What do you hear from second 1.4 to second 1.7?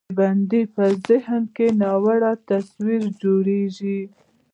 کې